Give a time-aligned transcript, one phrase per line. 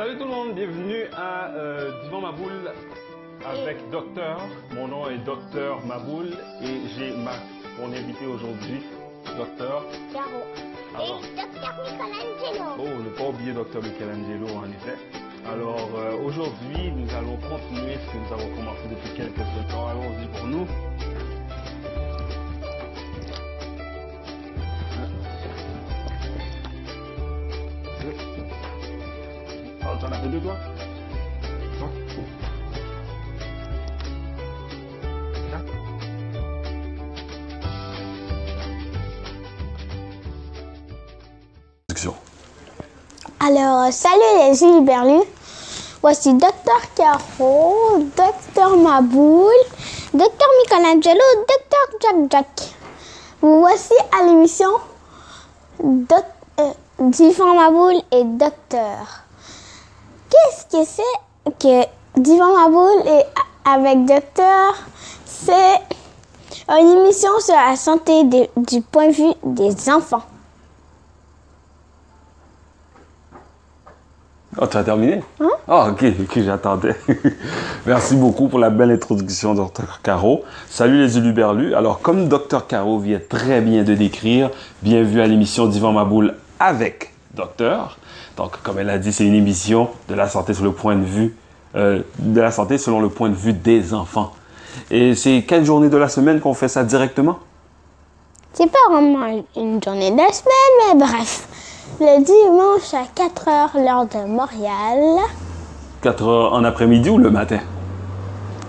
[0.00, 2.72] salut tout le monde, bienvenue à euh, Divan Maboul
[3.44, 4.40] avec Docteur.
[4.74, 6.28] Mon nom est Docteur Maboul
[6.62, 7.32] et j'ai ma,
[7.78, 8.82] mon invité aujourd'hui,
[9.36, 9.84] Docteur.
[10.10, 10.40] Caro.
[10.96, 11.20] Alors.
[11.22, 12.76] Et Docteur Michelangelo.
[12.78, 14.96] Oh, ne pas oublier Docteur Michelangelo en effet.
[15.46, 19.86] Alors euh, aujourd'hui, nous allons continuer ce que nous avons commencé depuis quelques temps.
[19.86, 20.66] Allons-y pour nous.
[30.44, 30.54] Là
[43.42, 45.24] Alors, euh, salut les Gilberlus.
[46.02, 49.52] Voici Docteur Caro, Docteur Maboul,
[50.14, 52.74] Docteur Michelangelo, Docteur Jack Jack.
[53.42, 54.70] Vous voici à l'émission
[55.82, 56.24] Doc,
[56.60, 59.24] euh, Divan Maboul et Docteur.
[60.40, 63.22] Qu'est-ce que c'est que Divan Maboul et
[63.64, 64.74] avec Docteur
[65.24, 65.80] C'est
[66.68, 70.22] une émission sur la santé du point de vue des enfants.
[74.58, 75.22] Oh, tu as terminé
[75.68, 76.96] Ah, ok, ok, j'attendais.
[77.86, 80.00] Merci beaucoup pour la belle introduction, Dr.
[80.02, 80.42] Caro.
[80.68, 81.74] Salut les Uluberlus.
[81.74, 82.66] Alors, comme Dr.
[82.66, 84.50] Caro vient très bien de décrire,
[84.82, 87.96] bienvenue à l'émission d'Ivan Maboul avec Docteur.
[88.36, 91.04] Donc, comme elle a dit, c'est une émission de la santé sur le point de
[91.04, 91.36] vue,
[91.76, 94.32] euh, de la santé selon le point de vue des enfants.
[94.90, 97.38] Et c'est quelle journée de la semaine qu'on fait ça directement?
[98.52, 101.46] C'est pas vraiment une journée de la semaine, mais bref.
[102.00, 105.20] Le dimanche à 4 heures, l'heure de Montréal,
[106.02, 107.58] 4 heures en après-midi ou le matin?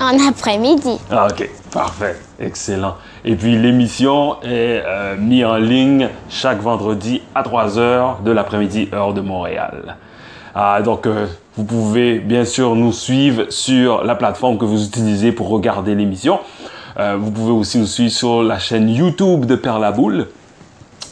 [0.02, 1.00] En après-midi.
[1.09, 2.95] Ah, ok, parfait, excellent.
[3.23, 8.89] Et puis l'émission est euh, mise en ligne chaque vendredi à 3 heures de l'après-midi,
[8.94, 9.97] heure de Montréal.
[10.55, 15.31] Ah, donc, euh, vous pouvez bien sûr nous suivre sur la plateforme que vous utilisez
[15.31, 16.39] pour regarder l'émission.
[16.98, 20.27] Euh, vous pouvez aussi nous suivre sur la chaîne YouTube de Père la Boule.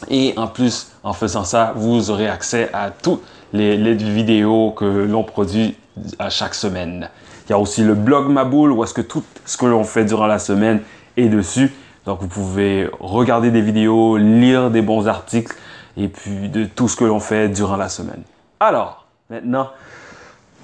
[0.08, 3.22] Et en plus, en faisant ça, vous aurez accès à toutes
[3.52, 5.76] les, les vidéos que l'on produit
[6.18, 7.08] à chaque semaine.
[7.46, 10.04] Il y a aussi le blog Maboule où est-ce que tout ce que l'on fait
[10.04, 10.80] durant la semaine
[11.16, 11.72] est dessus.
[12.10, 15.56] Donc vous pouvez regarder des vidéos, lire des bons articles
[15.96, 18.22] et puis de tout ce que l'on fait durant la semaine.
[18.58, 19.68] Alors, maintenant,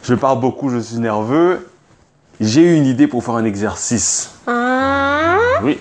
[0.03, 1.69] je parle beaucoup, je suis nerveux.
[2.41, 4.41] J'ai eu une idée pour faire un exercice.
[4.49, 5.79] Ah, Oui.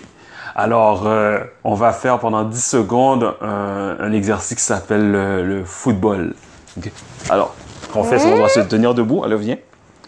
[0.55, 5.65] Alors, euh, on va faire pendant 10 secondes un, un exercice qui s'appelle le, le
[5.65, 6.35] football.
[6.77, 6.91] Ok.
[7.31, 7.55] Alors,
[7.91, 9.23] qu'on fait, c'est qu'on doit se tenir debout.
[9.23, 9.57] Allez, viens.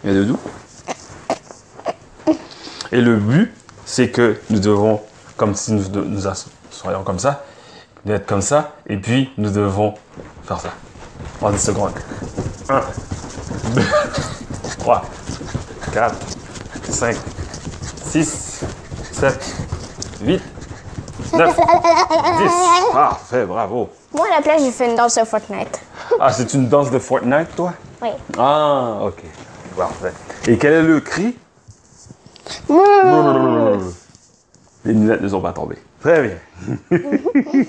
[0.04, 0.38] Viens debout.
[2.92, 3.52] Et le but,
[3.84, 5.00] c'est que nous devons,
[5.38, 6.20] comme si nous, nous
[6.70, 7.42] soyons comme ça,
[8.04, 9.94] d'être comme ça, et puis nous devons
[10.44, 10.70] faire ça.
[11.40, 11.92] En 10 secondes.
[12.68, 12.80] 1,
[13.74, 13.82] 2,
[14.78, 15.02] 3,
[15.94, 16.14] 4,
[16.90, 17.16] 5,
[18.04, 18.64] 6,
[19.12, 19.56] 7,
[20.22, 20.42] 8,
[21.32, 21.62] 9, 10.
[22.92, 23.88] Parfait, bravo.
[24.12, 25.80] moi à la place, j'ai fait une danse de Fortnite.
[26.20, 27.72] Ah, c'est une danse de Fortnite, toi?
[28.02, 28.08] Oui.
[28.36, 29.22] Ah, ok.
[29.76, 30.12] Parfait.
[30.48, 31.36] Et quel est le cri?
[34.84, 35.78] Les lunettes ne sont pas tombées.
[36.00, 36.98] Très bien.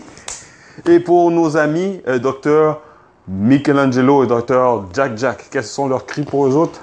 [0.85, 2.81] et pour nos amis, euh, docteur
[3.27, 6.79] Michelangelo et docteur Jack Jack, quels sont leurs cris pour eux autres?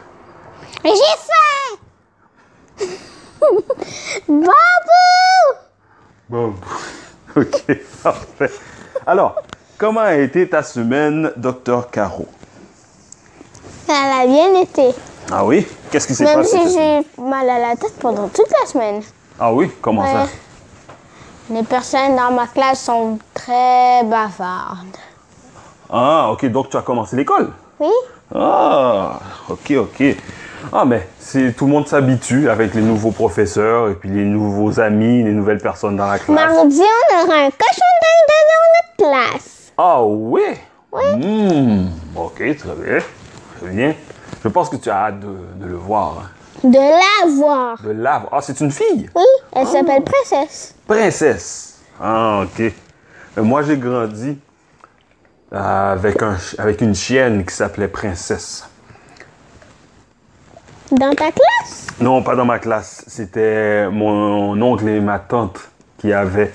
[0.85, 1.77] J'ai faim
[4.29, 4.47] Babou
[6.29, 6.55] Bon.
[7.37, 7.65] ok,
[8.03, 8.51] parfait.
[9.07, 9.37] Alors,
[9.79, 12.27] comment a été ta semaine, docteur Caro?
[13.89, 14.91] Elle a bien été.
[15.31, 15.67] Ah oui?
[15.91, 16.59] Qu'est-ce qui s'est Même passé?
[16.59, 19.03] si j'ai mal à la tête pendant toute la semaine.
[19.39, 19.71] Ah oui?
[19.81, 20.27] Comment ça?
[21.51, 24.97] Les personnes dans ma classe sont très bavardes.
[25.91, 27.53] Ah, ok, donc tu as commencé l'école?
[27.79, 27.91] Oui
[28.35, 30.03] Ah, ok, ok.
[30.73, 34.81] Ah, mais c'est tout le monde s'habitue avec les nouveaux professeurs et puis les nouveaux
[34.81, 36.55] amis, les nouvelles personnes dans la classe.
[36.55, 39.73] Mardi, on aura un cochon d'Inde dans notre classe.
[39.79, 40.43] Ah oui?
[40.93, 42.99] Hmm, ok, très bien.
[43.61, 43.95] Très bien.
[44.43, 45.27] Je pense que tu as hâte de,
[45.57, 46.15] de le voir.
[46.25, 46.31] hein.
[46.71, 47.81] De la voir.
[47.83, 48.29] De la voir.
[48.35, 49.09] Ah, c'est une fille?
[49.15, 49.23] Oui,
[49.53, 50.75] elle s'appelle Princesse.
[50.87, 51.79] Princesse.
[52.01, 52.61] Ah, ok.
[53.39, 54.39] Euh, Moi, j'ai grandi
[55.53, 58.69] euh, avec, un, ch- avec une chienne qui s'appelait Princesse.
[60.91, 61.87] Dans ta classe?
[62.01, 63.05] Non, pas dans ma classe.
[63.07, 65.61] C'était mon oncle et ma tante
[65.99, 66.53] qui avaient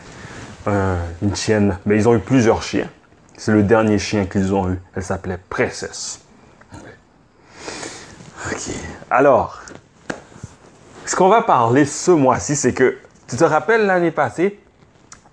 [0.68, 1.78] euh, une chienne.
[1.86, 2.90] Mais ils ont eu plusieurs chiens.
[3.38, 4.80] C'est le dernier chien qu'ils ont eu.
[4.96, 6.20] Elle s'appelait Princesse.
[8.52, 8.74] Ok.
[9.10, 9.62] Alors,
[11.06, 14.60] ce qu'on va parler ce mois-ci, c'est que tu te rappelles l'année passée,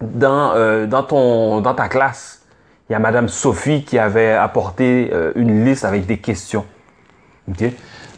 [0.00, 2.42] dans, euh, dans, ton, dans ta classe,
[2.88, 6.64] il y a Madame Sophie qui avait apporté euh, une liste avec des questions.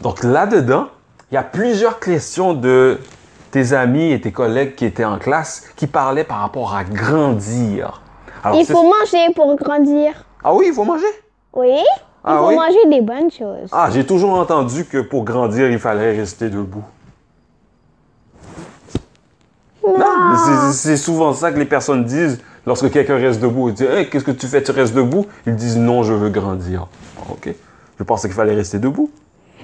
[0.01, 0.87] Donc là-dedans,
[1.31, 2.99] il y a plusieurs questions de
[3.51, 8.01] tes amis et tes collègues qui étaient en classe qui parlaient par rapport à grandir.
[8.43, 10.13] Alors, Il faut manger pour grandir.
[10.43, 11.05] Ah oui, il faut manger?
[11.53, 11.77] Oui.
[11.79, 11.83] Il
[12.23, 12.55] Ah faut oui?
[12.55, 13.69] manger des bonnes choses.
[13.71, 16.83] Ah, j'ai toujours entendu que pour grandir, il fallait rester debout.
[20.73, 23.69] C'est- souvent ça que les personnes disent lorsque quelqu'un reste debout.
[23.69, 24.61] Ils disent Hey, Qu'est-ce que tu fais?
[24.63, 25.25] Tu restes debout?
[25.45, 26.87] Ils disent Non, je veux grandir.
[27.29, 27.53] Ok.
[27.99, 29.09] Je pensais qu'il fallait rester debout.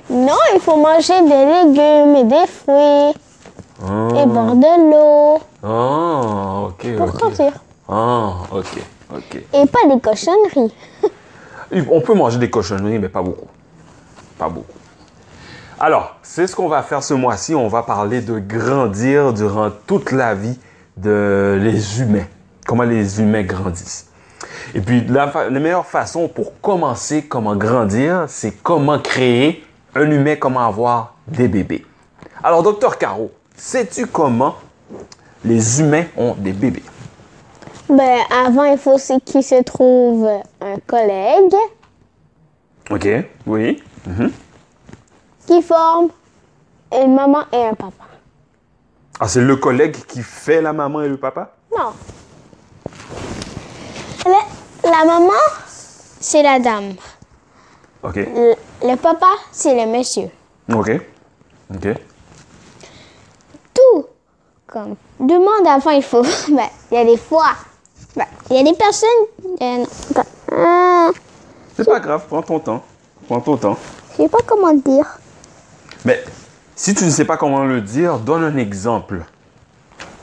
[0.09, 3.21] Non, il faut manger des légumes et des fruits
[3.83, 6.95] Ah, et boire de l'eau ah ok.
[6.97, 7.51] pour grandir.
[7.89, 8.81] Ah, ok.
[9.15, 9.35] Ok.
[9.53, 10.73] Et pas des cochonneries.
[11.91, 13.47] On peut manger des cochonneries, mais pas beaucoup.
[14.37, 14.76] Pas beaucoup.
[15.79, 17.53] Alors, c'est ce qu'on va faire ce mois-ci.
[17.53, 20.57] On va parler de grandir durant toute la vie
[20.97, 22.25] de les humains.
[22.65, 24.07] Comment les humains grandissent.
[24.73, 29.63] Et puis, la, meilleure façon pour commencer comment grandir, c'est comment créer
[29.93, 31.85] un humain, comment avoir des bébés.
[32.43, 34.55] Alors, docteur Caro, sais-tu comment
[35.45, 36.83] les humains ont des bébés?
[37.87, 40.27] Ben, avant, il faut aussi qu'il se trouve
[40.59, 41.53] un collègue
[42.89, 43.07] OK.
[43.45, 43.83] Oui.
[45.47, 46.09] Qui forme
[46.93, 48.03] une maman et un papa.
[49.19, 51.53] Ah, c'est le collègue qui fait la maman et le papa?
[51.75, 51.91] Non.
[54.25, 55.33] La, la maman,
[55.65, 56.93] c'est la dame.
[58.03, 58.15] OK.
[58.15, 58.53] Le,
[58.83, 60.29] le papa, c'est le monsieur.
[60.71, 60.91] OK.
[61.73, 61.87] OK.
[63.73, 64.05] Tout.
[64.67, 66.21] Comme demande avant, il faut.
[66.49, 67.51] Ben, il y a des fois.
[68.15, 69.09] Ben, il y a des personnes.
[69.61, 71.11] euh,
[71.75, 72.83] C'est pas grave, prends ton temps.
[73.27, 73.77] Prends ton temps.
[74.11, 75.05] je sais pas comment dire.
[76.07, 76.23] Mais
[76.73, 79.25] si tu ne sais pas comment le dire, donne un exemple.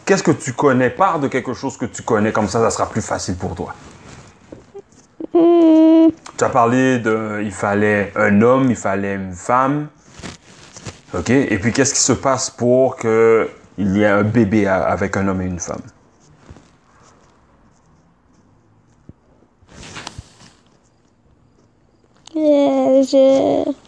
[0.06, 0.88] Qu'est-ce que tu connais?
[0.88, 3.74] Parle de quelque chose que tu connais, comme ça, ça sera plus facile pour toi.
[5.30, 7.42] Tu as parlé de.
[7.42, 9.88] Il fallait un homme, il fallait une femme.
[11.12, 11.28] OK?
[11.28, 13.46] Et puis, qu'est-ce qui se passe pour qu'il
[13.78, 15.82] y ait un bébé avec un homme et une femme?
[22.36, 23.83] euh, je.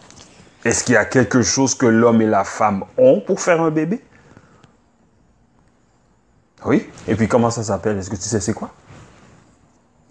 [0.67, 3.71] Est-ce qu'il y a quelque chose que l'homme et la femme ont pour faire un
[3.71, 4.03] bébé?
[6.65, 6.89] Oui.
[7.07, 7.97] Et puis comment ça s'appelle?
[7.97, 8.71] Est-ce que tu sais c'est quoi?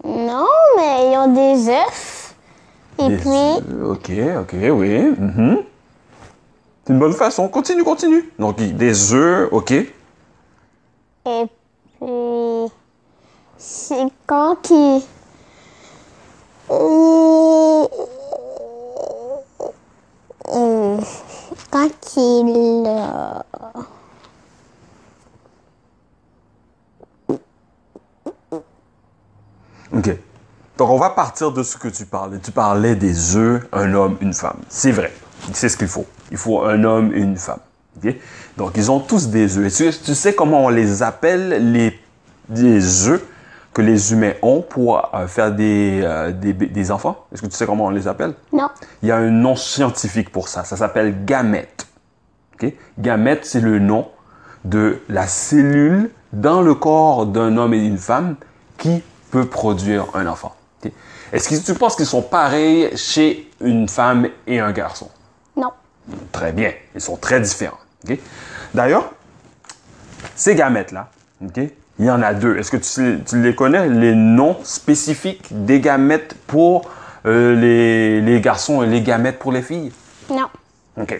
[0.03, 2.35] Non, mais ils ont des œufs.
[2.97, 3.83] Et Des puis.
[3.83, 4.11] Ok,
[4.41, 4.99] ok, oui.
[5.19, 5.63] mhm.
[6.83, 7.47] C'est une bonne façon.
[7.49, 8.27] Continue, continue.
[8.39, 9.71] Donc des œufs, ok.
[9.71, 9.85] et
[11.99, 12.73] puis,
[13.59, 15.05] c'est quand qui.
[22.87, 23.39] Euh,
[29.93, 30.15] Ok.
[30.77, 32.39] Donc on va partir de ce que tu parlais.
[32.39, 34.59] Tu parlais des œufs, un homme, une femme.
[34.69, 35.11] C'est vrai.
[35.53, 36.05] C'est ce qu'il faut.
[36.29, 37.59] Il faut un homme et une femme.
[38.57, 39.73] Donc ils ont tous des œufs.
[40.03, 41.99] Tu sais comment on les appelle les,
[42.49, 43.23] les œufs?
[43.77, 47.27] Que les humains ont pour euh, faire des, euh, des, enfants?
[47.31, 48.33] Est-ce que tu sais comment on les appelle?
[48.51, 48.69] Non.
[49.03, 50.63] Il y a un nom scientifique pour ça.
[50.63, 51.85] Ça s'appelle gamète.
[52.55, 52.73] Ok?
[52.97, 54.09] Gamète, c'est le nom
[54.65, 58.37] de la cellule dans le corps d'un homme et d'une femme
[58.79, 60.55] qui peut produire un enfant.
[60.83, 60.91] Ok?
[61.31, 65.07] Est-ce que tu penses qu'ils sont pareils chez une femme et un garçon?
[65.55, 65.69] Non.
[66.31, 66.71] Très bien.
[66.95, 67.77] Ils sont très différents.
[68.09, 68.17] ok?
[68.73, 69.11] D'ailleurs,
[70.35, 71.11] ces gamètes-là,
[71.99, 72.57] il y en a deux.
[72.57, 76.89] Est-ce que tu, les connais, les noms spécifiques des gamètes pour
[77.25, 79.91] euh, les, les garçons et les gamètes pour les filles?
[80.29, 80.47] Non.
[80.99, 81.19] OK.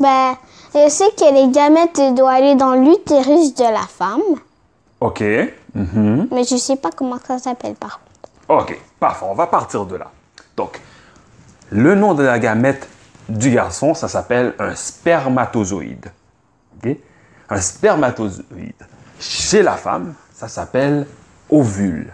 [0.00, 0.36] Ben,
[0.74, 4.22] je sais que les gamètes doivent aller dans l'utérus de la femme,
[5.00, 5.22] OK.
[5.74, 6.28] Mhm.
[6.32, 8.62] mais je sais pas comment ça s'appelle par contre.
[8.64, 8.80] OK.
[8.98, 9.26] Parfait.
[9.28, 10.10] On va partir de là.
[10.56, 10.80] Donc,
[11.70, 12.88] le nom de la gamète
[13.28, 16.10] du garçon, ça s'appelle un spermatozoïde.
[16.76, 16.96] OK?
[17.50, 18.74] Un spermatozoïde.
[19.20, 21.06] Chez la femme, ça s'appelle
[21.50, 22.12] ovule.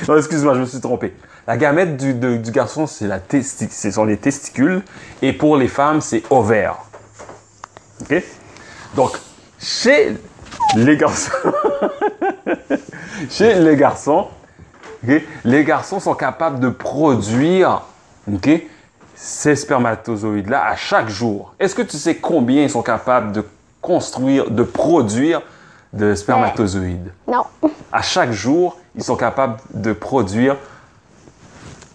[0.08, 1.14] non, excuse-moi, je me suis trompé.
[1.46, 4.82] La gamète du, garçon, c'est la ce sont les testicules.
[5.22, 6.76] Et pour les femmes, c'est ovaire.
[8.02, 8.22] OK?
[8.94, 9.18] Donc,
[9.58, 10.16] chez
[10.76, 11.30] les garçons,
[13.30, 14.28] chez les garçons,
[15.02, 17.82] ok, les garçons sont capables de produire
[18.32, 18.50] ok,
[19.22, 21.54] ces spermatozoïdes-là à chaque jour.
[21.58, 23.44] Est-ce que tu sais combien ils sont capables de
[23.82, 25.42] construire, de produire
[25.92, 27.12] de spermatozoïdes?
[27.28, 27.44] Non.
[27.92, 30.56] À chaque jour, ils sont capables de produire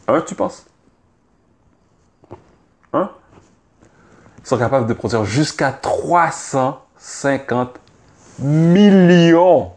[0.08, 0.68] un, tu penses?
[2.94, 3.10] Un?
[4.42, 7.80] Ils sont capables de produire jusqu'à 350
[8.38, 9.72] millions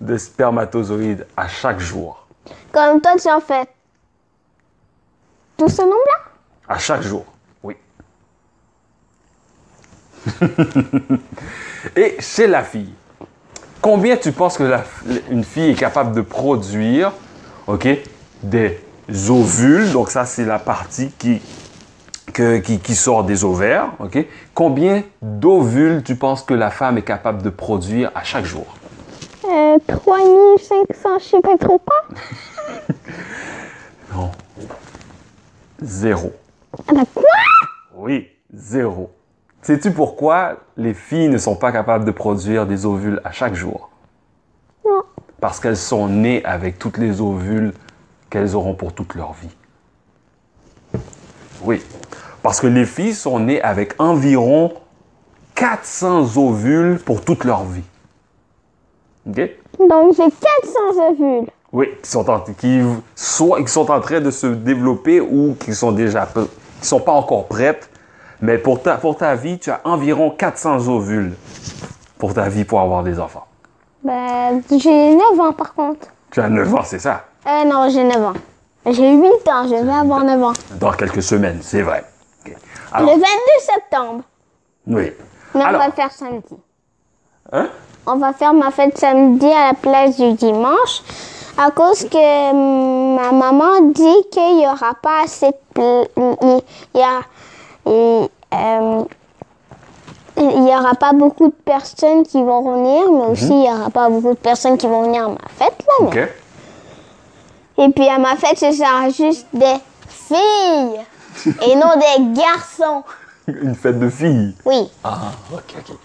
[0.00, 2.26] de spermatozoïdes à chaque jour.
[2.72, 3.66] Comme toi, tu en fais
[5.58, 6.30] tout ce nombre-là?
[6.68, 7.24] À chaque jour,
[7.62, 7.76] oui.
[11.96, 12.92] Et chez la fille,
[13.82, 14.84] combien tu penses que la-
[15.30, 17.12] une fille est capable de produire,
[17.66, 17.86] ok,
[18.42, 18.80] des
[19.28, 19.92] ovules?
[19.92, 21.42] Donc ça, c'est la partie qui,
[22.32, 24.24] que- qui, qui sort des ovaires, ok?
[24.54, 28.66] Combien d'ovules tu penses que la femme est capable de produire à chaque jour?
[29.44, 31.96] Euh, 3500, je sais pas trop quoi.
[34.14, 34.30] Non.
[35.82, 36.32] Zéro.
[36.88, 37.22] Ah bah quoi?
[37.96, 39.10] Oui, zéro.
[39.62, 43.90] Sais-tu pourquoi les filles ne sont pas capables de produire des ovules à chaque jour?
[44.84, 45.02] Non.
[45.40, 47.72] Parce qu'elles sont nées avec toutes les ovules
[48.28, 49.54] qu'elles auront pour toute leur vie.
[51.62, 51.82] Oui.
[52.42, 54.74] Parce que les filles sont nées avec environ
[55.54, 57.84] 400 ovules pour toute leur vie.
[59.26, 59.36] OK?
[59.78, 61.48] Donc j'ai 400 ovules.
[61.72, 62.82] Oui, qui sont en, qui,
[63.14, 66.48] soit, qui sont en train de se développer ou qui sont déjà peu-
[66.84, 67.88] qui sont pas encore prêtes.
[68.42, 71.32] Mais pour ta, pour ta vie, tu as environ 400 ovules
[72.18, 73.46] pour ta vie pour avoir des enfants.
[74.02, 76.08] Bah, j'ai 9 ans par contre.
[76.30, 77.24] Tu as 9 ans, c'est ça?
[77.46, 78.32] Euh, non, j'ai 9 ans.
[78.86, 80.52] J'ai 8 ans, je vais avoir 9 ans.
[80.72, 82.04] Dans quelques semaines, c'est vrai.
[82.44, 82.52] Le
[82.92, 83.24] Alors, 22
[83.60, 84.22] septembre.
[84.88, 85.10] oui.
[85.54, 86.56] Mais Alors- on va faire samedi.
[87.52, 87.68] Hein?
[88.06, 91.00] On va faire ma fête samedi à la place du dimanche.
[91.56, 96.62] À cause que hum, ma maman dit qu'il n'y aura pas assez de il,
[96.94, 97.20] il y a,
[97.86, 99.04] il, euh,
[100.36, 103.88] il y aura pas beaucoup de personnes qui vont venir, mais aussi il n'y aura
[103.90, 105.78] pas beaucoup de personnes qui vont venir à ma fête.
[105.86, 106.28] Là, mais- OK.
[107.78, 109.76] Et puis à ma fête, ce sera juste des
[110.08, 111.00] filles
[111.66, 113.04] et non des garçons.
[113.46, 114.54] Une fête de filles.
[114.64, 114.90] Oui.
[115.04, 115.18] Ah,
[115.52, 115.96] ok, ok.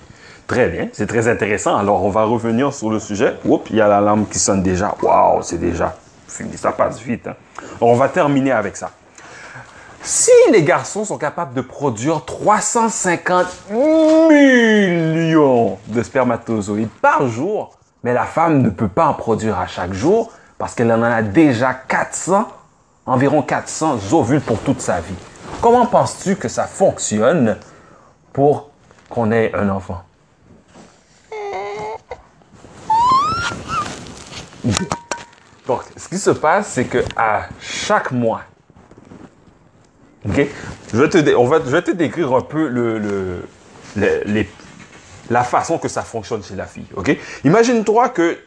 [0.50, 1.77] Très bien, c'est très intéressant.
[1.77, 3.36] Alors, on va revenir sur le sujet.
[3.46, 4.96] Oups, il y a l'alarme qui sonne déjà.
[5.00, 5.96] Waouh, c'est déjà
[6.27, 7.27] fini, ça passe vite.
[7.27, 7.36] hein.
[7.79, 8.89] On va terminer avec ça.
[10.01, 13.46] Si les garçons sont capables de produire 350
[14.32, 19.94] millions de spermatozoïdes par jour, mais la femme ne peut pas en produire à chaque
[19.94, 22.48] jour parce qu'elle en a déjà 400,
[23.06, 25.13] environ 400 ovules pour toute sa vie.
[25.62, 27.56] Comment penses-tu que ça fonctionne
[28.34, 28.72] pour
[29.12, 30.01] qu'on ait un enfant?
[35.68, 38.42] Donc, ce qui se passe, c'est que à chaque mois,
[40.28, 40.48] ok,
[40.94, 43.42] je vais te, décrire un peu
[45.30, 46.88] la façon que ça fonctionne chez la fille.
[46.96, 47.16] ok?
[47.44, 48.38] Imagine-toi que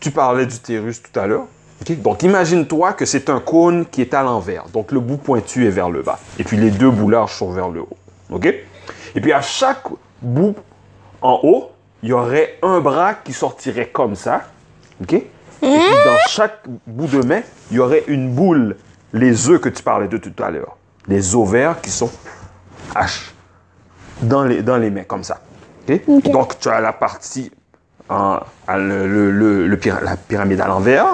[0.00, 1.46] tu parlais d'utérus tout à l'heure.
[1.88, 4.64] Donc, imagine-toi que c'est un cône qui est à l'envers.
[4.68, 6.18] Donc, le bout pointu est vers le bas.
[6.38, 7.96] Et puis, les deux bouts larges sont vers le haut.
[8.30, 8.46] ok?
[9.14, 9.84] Et puis, à chaque
[10.20, 10.56] bout
[11.22, 11.70] en haut,
[12.02, 14.42] il y aurait un bras qui sortirait comme ça.
[15.02, 15.12] OK?
[15.14, 15.26] Et
[15.60, 15.68] puis,
[16.04, 18.76] dans chaque bout de main, il y aurait une boule.
[19.12, 20.76] Les œufs que tu parlais de tout à l'heure.
[21.08, 22.10] Les ovaires qui sont
[22.94, 23.32] H
[24.22, 25.40] dans les, dans les mains, comme ça.
[25.88, 26.00] OK?
[26.06, 26.30] Ok.
[26.30, 27.50] Donc, tu as la partie,
[28.08, 31.06] en, à le, le- le- le pyra- la pyramide à l'envers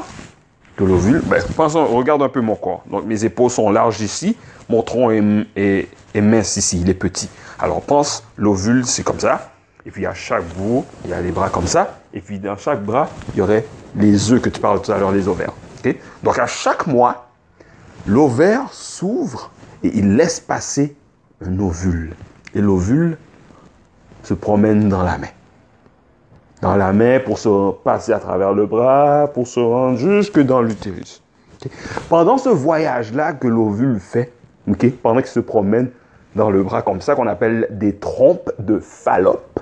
[0.79, 1.23] de l'ovule.
[1.25, 2.83] Ben, regarde un peu mon corps.
[2.91, 4.37] Donc, mes épaules sont larges ici.
[4.69, 5.23] Mon tronc est,
[5.57, 6.81] est- est mince ici.
[6.83, 7.29] Il est petit.
[7.59, 9.51] Alors, pense, l'ovule, c'est comme ça.
[9.87, 11.99] Et puis, à chaque bout, il y a les bras comme ça.
[12.17, 14.97] Et puis, dans chaque bras, il y aurait les œufs que tu parles tout à
[14.97, 15.53] l'heure, les ovaires.
[16.23, 17.27] Donc, à chaque mois,
[18.07, 19.51] l'ovaire s'ouvre
[19.85, 20.97] et il laisse passer
[21.45, 22.15] un ovule.
[22.55, 23.19] Et l'ovule
[24.23, 25.29] se promène dans la main.
[26.63, 30.63] Dans la main pour se passer à travers le bras, pour se rendre jusque dans
[30.63, 31.23] l'utérus.
[32.09, 34.33] Pendant ce voyage-là que l'ovule fait,
[35.03, 35.91] pendant qu'il se promène
[36.35, 39.61] dans le bras comme ça, qu'on appelle des trompes de Fallope.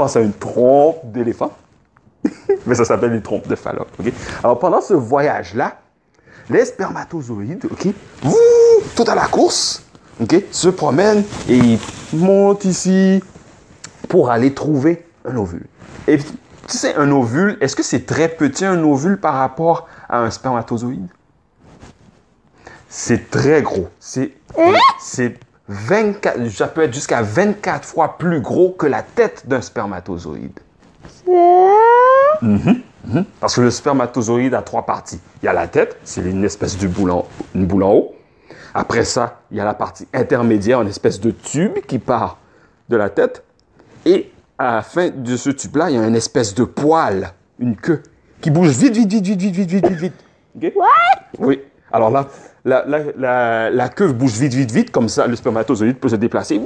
[0.00, 1.52] Pense à une trompe d'éléphant.
[2.66, 3.90] Mais ça s'appelle une trompe de Fallope.
[4.42, 5.76] Alors pendant ce voyage-là,
[6.48, 7.88] les spermatozoïdes, OK,
[8.96, 9.84] tout à la course,
[10.18, 11.78] OK, se promènent et ils
[12.14, 13.22] montent ici
[14.08, 15.66] pour aller trouver un ovule.
[16.08, 16.24] Et tu
[16.78, 21.08] sais, un ovule, est-ce que c'est très petit un ovule par rapport à un spermatozoïde?
[22.88, 23.90] C'est très gros.
[23.98, 24.32] C'est
[24.98, 25.38] c'est
[25.70, 30.58] 24, ça peut être jusqu'à 24 fois plus gros que la tête d'un spermatozoïde.
[32.42, 32.80] Mm.
[33.38, 35.20] Parce que le spermatozoïde a trois parties.
[35.42, 38.14] Il y a la tête, c'est une espèce de boule en, une boule haut.
[38.74, 42.38] Après ça, il y a la partie intermédiaire, une espèce de tube qui part
[42.88, 43.44] de la tête.
[44.04, 47.76] Et à la fin de ce tube-là, il y a une espèce de poil, une
[47.76, 48.02] queue,
[48.40, 50.14] qui bouge vite, vite, vite, vite, vite, vite, vite, vite.
[50.56, 50.72] Okay?
[50.74, 50.88] What?
[51.38, 51.60] Oui.
[51.92, 52.28] Alors là,
[52.64, 56.60] la, la, la, bouge vite, vite, vite, comme ça, le spermatozoïde peut se déplacer.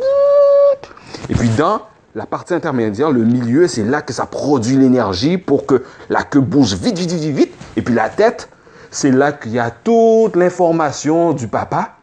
[1.29, 1.83] Et puis dans
[2.15, 6.41] la partie intermédiaire, le milieu, c'est là que ça produit l'énergie pour que la queue
[6.41, 7.55] bouge vite, vite, vite, vite.
[7.77, 8.49] Et puis la tête,
[8.91, 11.97] c'est là qu'il y a toute l'information du papa,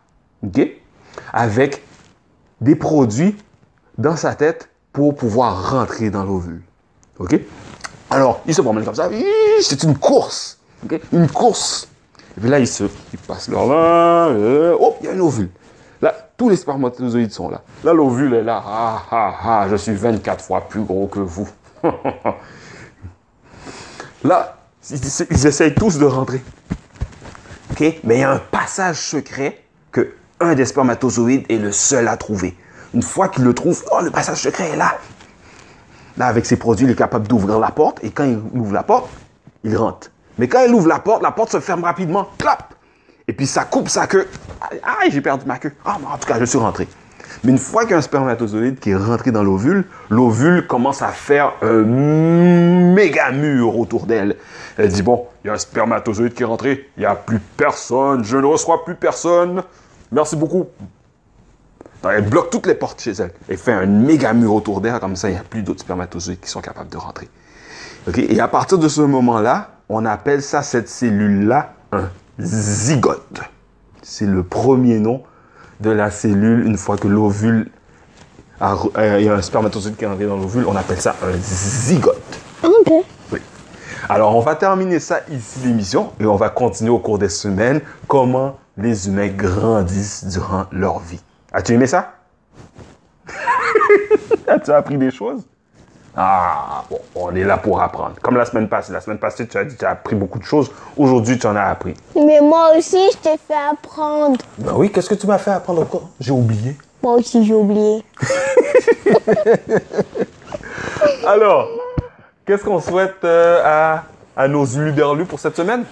[0.44, 0.68] ok,
[1.34, 1.84] avec
[2.60, 3.38] des produits
[3.98, 6.62] dans sa tête pour pouvoir rentrer dans l'ovule.
[7.20, 7.40] OK?
[8.10, 9.10] Alors, il se promène comme ça.
[9.62, 10.60] C'est une course.
[10.84, 11.00] OK?
[11.14, 11.88] Une course.
[12.38, 14.28] Et puis là, il, se, il passe leur là.
[14.30, 15.50] euh, oh, il y a un ovule.
[16.02, 17.62] Là, tous les spermatozoïdes sont là.
[17.84, 18.64] Là, l'ovule est là.
[18.66, 21.48] Ah, ah, ah, je suis 24 fois plus gros que vous.
[24.24, 24.58] là,
[24.90, 26.42] ils, ils essayent tous de rentrer.
[28.04, 32.16] Mais il y a un passage secret que un des spermatozoïdes est le seul à
[32.18, 32.56] trouver.
[32.94, 34.98] Une fois qu'il le trouve, oh, le passage secret est là.
[36.18, 38.04] Là, avec ses produits, il est capable d'ouvrir la porte.
[38.04, 39.10] Et quand il ouvre la porte,
[39.64, 40.11] il rentre.
[40.38, 42.28] Mais quand il ouvre la porte, la porte se ferme rapidement.
[42.38, 42.74] Clap!
[43.28, 44.28] Et puis ça coupe sa queue.
[44.84, 45.74] Ah, j'ai perdu ma queue.
[45.86, 46.88] Ah, en tout cas, je suis rentré.
[47.44, 51.02] Mais une fois qu'il y a un spermatozoïde qui est rentré dans l'ovule, l'ovule commence
[51.02, 51.84] à faire un
[52.94, 54.36] méga mur autour d'elle.
[54.78, 57.40] Elle dit, bon, il y a un spermatozoïde qui est rentré, il n'y a plus
[57.40, 59.64] personne, je ne reçois plus personne.
[60.12, 60.68] Merci beaucoup.
[62.04, 63.32] Elle bloque toutes les portes chez elle.
[63.48, 66.40] Elle fait un méga mur autour d'elle, comme ça, il n'y a plus d'autres spermatozoïdes
[66.40, 67.30] qui sont capables de rentrer.
[68.08, 68.18] OK?
[68.18, 73.42] Et à partir de ce moment-là, on appelle ça, cette cellule-là, un zygote.
[74.02, 75.24] C'est le premier nom
[75.80, 77.70] de la cellule une fois que l'ovule,
[78.60, 81.16] a- euh, il y a un spermatozoïde qui est rentré dans l'ovule, on appelle ça
[81.24, 82.40] un zygote.
[82.64, 82.92] OK.
[83.32, 83.40] Oui.
[84.10, 87.82] Alors, on va terminer ça ici, l'émission, et on va continuer au cours des semaines
[88.08, 91.22] comment les humains grandissent durant leur vie.
[91.54, 92.14] As-tu aimé ça?
[94.48, 95.44] As-tu appris des choses?
[96.16, 98.16] Ah, bon, on est là pour apprendre.
[98.22, 98.92] Comme la semaine passée.
[98.92, 100.70] La semaine passée, tu as dit que tu as appris beaucoup de choses.
[100.98, 101.94] Aujourd'hui, tu en as appris.
[102.16, 104.38] Mais moi aussi, je t'ai fait apprendre.
[104.58, 106.10] Ben oui, qu'est-ce que tu m'as fait apprendre encore?
[106.20, 106.76] J'ai oublié.
[107.02, 108.04] Moi aussi, j'ai oublié.
[111.28, 111.68] Alors,
[112.46, 114.04] qu'est-ce qu'on souhaite euh, à,
[114.36, 115.86] à nos uluberlus pour cette semaine?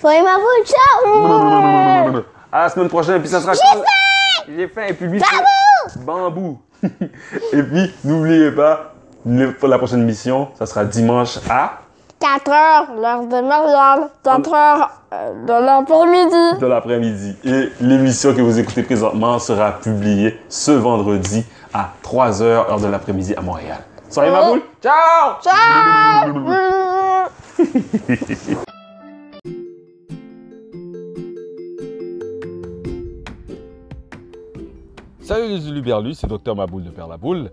[0.00, 2.22] Soyez ma ciao!
[2.50, 3.52] À la semaine prochaine, puis ça sera.
[3.52, 3.82] J'ai faim!
[4.56, 6.58] J'ai faim, et puis c'est- Bambou!
[6.82, 8.94] et puis, n'oubliez pas,
[9.26, 11.80] le- la prochaine mission, ça sera dimanche à
[12.20, 14.08] 4 heures, l'heure de Marianne.
[14.24, 16.60] 4 heures euh, de l'après-midi.
[16.60, 17.36] de l'après-midi.
[17.44, 23.34] Et l'émission que vous écoutez présentement sera publiée ce vendredi à 3h, heure de l'après-midi
[23.36, 23.78] à Montréal.
[24.10, 24.62] Soyez ma boule!
[24.82, 25.36] Ciao!
[25.42, 26.34] Ciao!
[35.22, 37.50] Salut les Uluberlus, c'est Docteur Maboule de Père la Boule.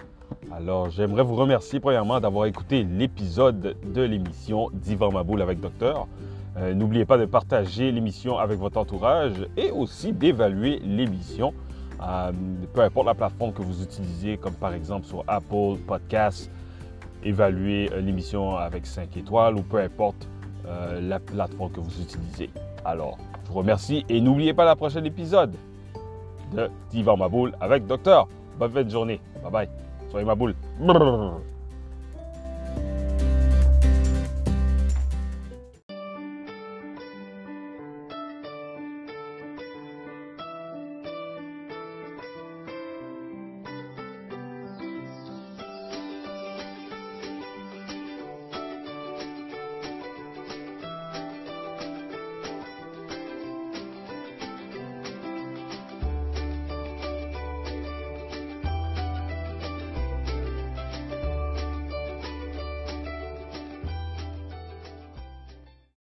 [0.56, 6.08] Alors, j'aimerais vous remercier premièrement d'avoir écouté l'épisode de l'émission Divan Maboule avec Docteur.
[6.56, 11.54] Euh, N'oubliez pas de partager l'émission avec votre entourage et aussi d'évaluer l'émission,
[12.02, 12.32] euh,
[12.74, 16.50] peu importe la plateforme que vous utilisez, comme par exemple sur Apple Podcasts,
[17.22, 20.28] évaluer euh, l'émission avec 5 étoiles ou peu importe
[21.00, 22.50] la plateforme que vous utilisez.
[22.84, 25.54] Alors, je vous remercie et n'oubliez pas la prochaine épisode
[26.56, 28.28] de Divan Maboule avec Docteur.
[28.58, 29.20] Bonne fin de journée.
[29.44, 29.85] Bye bye.
[30.12, 30.56] Soyez ma boule.
[30.80, 31.55] Brrr.